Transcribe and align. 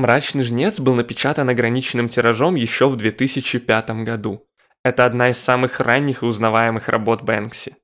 «Мрачный 0.00 0.44
жнец» 0.44 0.80
был 0.80 0.94
напечатан 0.94 1.50
ограниченным 1.50 2.08
тиражом 2.08 2.54
еще 2.54 2.88
в 2.88 2.96
2005 2.96 3.90
году. 4.02 4.46
Это 4.82 5.04
одна 5.04 5.28
из 5.28 5.36
самых 5.36 5.78
ранних 5.78 6.22
и 6.22 6.26
узнаваемых 6.26 6.88
работ 6.88 7.20
Бэнкси. 7.20 7.76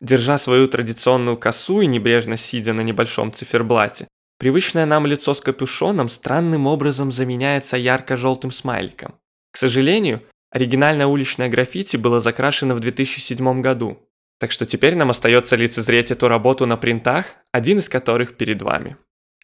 Держа 0.00 0.36
свою 0.36 0.66
традиционную 0.66 1.36
косу 1.36 1.80
и 1.80 1.86
небрежно 1.86 2.36
сидя 2.36 2.72
на 2.72 2.80
небольшом 2.80 3.32
циферблате, 3.32 4.08
привычное 4.38 4.84
нам 4.84 5.06
лицо 5.06 5.32
с 5.32 5.40
капюшоном 5.40 6.08
странным 6.08 6.66
образом 6.66 7.12
заменяется 7.12 7.76
ярко-желтым 7.76 8.50
смайликом. 8.50 9.14
К 9.52 9.56
сожалению, 9.56 10.22
оригинальное 10.50 11.06
уличное 11.06 11.48
граффити 11.48 11.96
было 11.96 12.18
закрашено 12.18 12.74
в 12.74 12.80
2007 12.80 13.60
году, 13.60 14.08
так 14.40 14.50
что 14.50 14.66
теперь 14.66 14.96
нам 14.96 15.10
остается 15.10 15.54
лицезреть 15.54 16.10
эту 16.10 16.26
работу 16.26 16.66
на 16.66 16.76
принтах, 16.76 17.26
один 17.52 17.78
из 17.78 17.88
которых 17.88 18.36
перед 18.36 18.60
вами. 18.60 18.96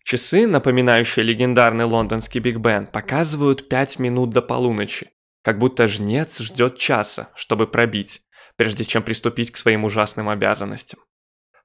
Часы, 0.06 0.46
напоминающие 0.46 1.24
легендарный 1.24 1.84
лондонский 1.84 2.38
Биг 2.38 2.58
Бен, 2.58 2.86
показывают 2.86 3.68
5 3.68 3.98
минут 3.98 4.30
до 4.30 4.40
полуночи, 4.40 5.10
как 5.42 5.58
будто 5.58 5.88
жнец 5.88 6.38
ждет 6.38 6.78
часа, 6.78 7.30
чтобы 7.34 7.66
пробить, 7.66 8.20
прежде 8.56 8.84
чем 8.84 9.02
приступить 9.02 9.50
к 9.50 9.56
своим 9.56 9.84
ужасным 9.84 10.28
обязанностям. 10.28 11.00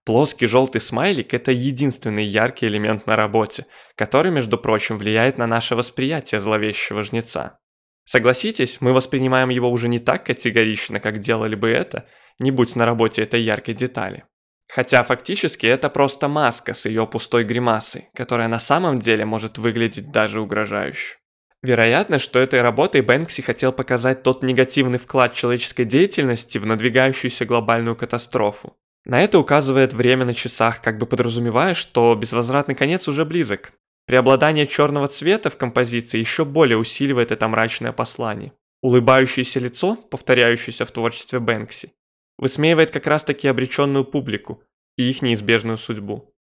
Плоский 0.05 0.47
желтый 0.47 0.81
смайлик– 0.81 1.33
это 1.35 1.51
единственный 1.51 2.23
яркий 2.23 2.65
элемент 2.65 3.05
на 3.05 3.15
работе, 3.15 3.67
который, 3.93 4.31
между 4.31 4.57
прочим, 4.57 4.97
влияет 4.97 5.37
на 5.37 5.45
наше 5.45 5.75
восприятие 5.75 6.41
зловещего 6.41 7.03
жнеца. 7.03 7.59
Согласитесь, 8.05 8.81
мы 8.81 8.93
воспринимаем 8.93 9.49
его 9.49 9.69
уже 9.69 9.87
не 9.87 9.99
так 9.99 10.25
категорично, 10.25 10.99
как 10.99 11.19
делали 11.19 11.53
бы 11.53 11.69
это, 11.69 12.07
не 12.39 12.49
будь 12.49 12.75
на 12.75 12.87
работе 12.87 13.21
этой 13.21 13.43
яркой 13.43 13.75
детали. 13.75 14.23
Хотя 14.73 15.03
фактически 15.03 15.65
это 15.65 15.89
просто 15.89 16.29
маска 16.29 16.73
с 16.73 16.85
ее 16.85 17.05
пустой 17.05 17.43
гримасой, 17.43 18.07
которая 18.15 18.47
на 18.47 18.59
самом 18.59 18.99
деле 18.99 19.25
может 19.25 19.57
выглядеть 19.57 20.11
даже 20.11 20.39
угрожающе. 20.39 21.17
Вероятно, 21.61 22.19
что 22.19 22.39
этой 22.39 22.61
работой 22.61 23.01
Бэнкси 23.01 23.41
хотел 23.41 23.73
показать 23.73 24.23
тот 24.23 24.43
негативный 24.43 24.97
вклад 24.97 25.33
человеческой 25.33 25.83
деятельности 25.83 26.57
в 26.57 26.65
надвигающуюся 26.65 27.45
глобальную 27.45 27.97
катастрофу. 27.97 28.77
На 29.03 29.21
это 29.21 29.39
указывает 29.39 29.91
время 29.91 30.23
на 30.23 30.33
часах, 30.33 30.81
как 30.81 30.97
бы 30.97 31.05
подразумевая, 31.05 31.73
что 31.73 32.15
безвозвратный 32.15 32.75
конец 32.75 33.09
уже 33.09 33.25
близок. 33.25 33.73
Преобладание 34.07 34.67
черного 34.67 35.07
цвета 35.09 35.49
в 35.49 35.57
композиции 35.57 36.17
еще 36.17 36.45
более 36.45 36.77
усиливает 36.77 37.31
это 37.31 37.47
мрачное 37.49 37.91
послание. 37.91 38.53
Улыбающееся 38.81 39.59
лицо, 39.59 39.97
повторяющееся 40.09 40.85
в 40.85 40.91
творчестве 40.91 41.39
Бэнкси, 41.39 41.91
высмеивает 42.41 42.91
как 42.91 43.07
раз-таки 43.07 43.47
обреченную 43.47 44.03
публику 44.03 44.61
и 44.97 45.09
их 45.09 45.21
неизбежную 45.21 45.77
судьбу. 45.77 46.33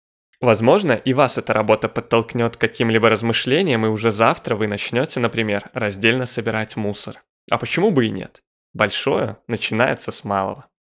Возможно, 0.41 0.93
и 0.93 1.13
вас 1.13 1.37
эта 1.37 1.53
работа 1.53 1.89
подтолкнет 1.89 2.55
к 2.55 2.59
каким-либо 2.59 3.09
размышлениям, 3.09 3.85
и 3.85 3.89
уже 3.89 4.11
завтра 4.11 4.55
вы 4.55 4.67
начнете, 4.67 5.19
например, 5.19 5.69
раздельно 5.73 6.25
собирать 6.25 6.77
мусор. 6.77 7.21
А 7.51 7.57
почему 7.57 7.91
бы 7.91 8.07
и 8.07 8.09
нет? 8.09 8.41
Большое 8.73 9.37
начинается 9.47 10.11
с 10.11 10.23
малого. 10.23 10.69